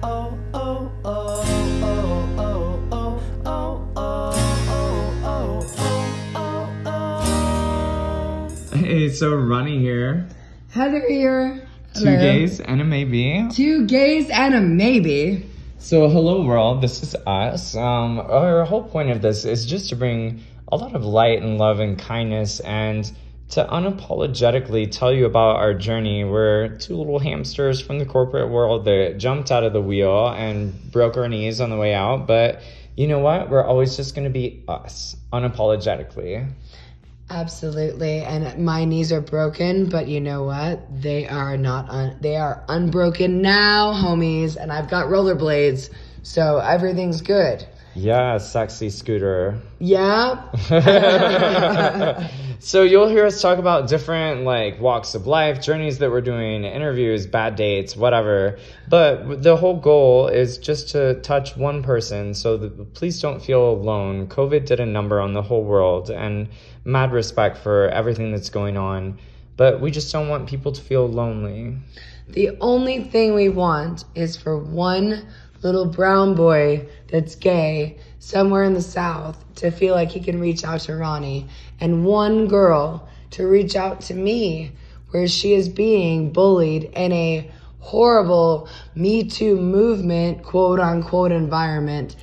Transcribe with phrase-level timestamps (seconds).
[0.00, 0.08] Hey,
[9.10, 10.28] so Ronnie here.
[10.70, 11.66] Heather here.
[11.94, 12.20] Two Hello.
[12.20, 13.48] gays and a maybe.
[13.50, 15.44] Two gays and a maybe.
[15.78, 17.74] So, hello world, this is us.
[17.74, 21.58] Um, our whole point of this is just to bring a lot of light and
[21.58, 23.10] love and kindness and
[23.50, 26.24] to unapologetically tell you about our journey.
[26.24, 30.92] We're two little hamsters from the corporate world that jumped out of the wheel and
[30.92, 32.26] broke our knees on the way out.
[32.26, 32.60] But
[32.96, 33.48] you know what?
[33.48, 36.46] We're always just going to be us, unapologetically.
[37.30, 38.20] Absolutely.
[38.20, 40.80] And my knees are broken, but you know what?
[41.02, 45.90] They are not un- they are unbroken now, homies, and I've got rollerblades,
[46.22, 47.66] so everything's good.
[47.98, 49.58] Yeah, sexy scooter.
[49.80, 50.52] Yeah.
[52.60, 56.62] so you'll hear us talk about different like walks of life, journeys that we're doing,
[56.62, 58.56] interviews, bad dates, whatever.
[58.88, 62.34] But the whole goal is just to touch one person.
[62.34, 64.28] So that, please don't feel alone.
[64.28, 66.48] COVID did a number on the whole world, and
[66.84, 69.18] mad respect for everything that's going on.
[69.56, 71.76] But we just don't want people to feel lonely.
[72.28, 75.26] The only thing we want is for one
[75.62, 80.64] little brown boy that's gay somewhere in the South to feel like he can reach
[80.64, 81.46] out to Ronnie,
[81.80, 84.72] and one girl to reach out to me
[85.10, 92.16] where she is being bullied in a horrible Me Too movement, quote unquote, environment.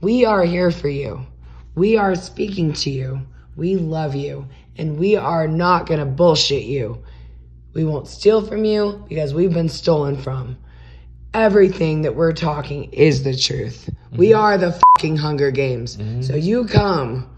[0.00, 1.26] We are here for you.
[1.74, 3.20] We are speaking to you.
[3.56, 4.48] We love you.
[4.76, 7.02] And we are not going to bullshit you.
[7.74, 10.58] We won't steal from you because we've been stolen from.
[11.34, 13.90] Everything that we're talking is the truth.
[14.12, 14.40] We mm-hmm.
[14.40, 15.96] are the fucking Hunger Games.
[15.96, 16.22] Mm-hmm.
[16.22, 17.28] So you come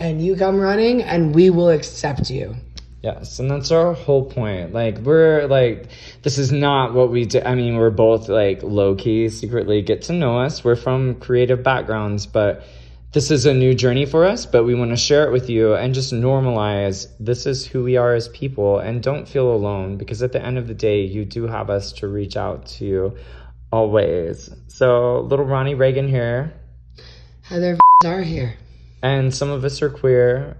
[0.00, 2.56] and you come running and we will accept you.
[3.02, 4.72] Yes, and that's our whole point.
[4.72, 5.88] Like we're like
[6.22, 7.42] this is not what we do.
[7.44, 10.64] I mean, we're both like low key, secretly get to know us.
[10.64, 12.64] We're from creative backgrounds, but
[13.12, 15.74] this is a new journey for us, but we want to share it with you
[15.74, 20.22] and just normalize this is who we are as people and don't feel alone because
[20.22, 23.14] at the end of the day, you do have us to reach out to
[23.72, 24.50] always.
[24.68, 26.52] So, little Ronnie Reagan here,
[27.42, 28.54] Heather are here.
[29.02, 30.56] and some of us are queer,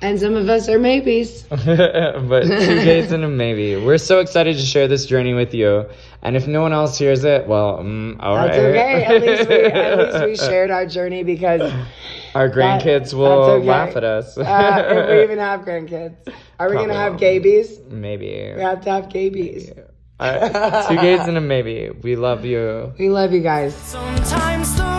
[0.00, 1.42] And some of us are maybes.
[1.50, 2.48] but two
[2.84, 3.76] gays and a maybe.
[3.76, 5.86] We're so excited to share this journey with you.
[6.22, 8.48] And if no one else hears it, well, mm, all right.
[8.48, 9.04] That's okay.
[9.04, 11.72] At least we at least we shared our journey because
[12.34, 13.26] Our grandkids will
[13.58, 13.66] okay.
[13.66, 14.36] laugh at us.
[14.36, 14.42] uh,
[14.90, 16.16] if we even have grandkids.
[16.58, 17.22] Are we gonna have won't.
[17.22, 17.86] gabies?
[17.90, 18.52] maybe.
[18.56, 19.72] We have to have gabies.
[20.18, 20.88] All right.
[20.88, 21.90] Two gays and a maybe.
[21.90, 22.94] We love you.
[22.98, 23.74] We love you guys.
[23.74, 24.95] Sometimes the road gets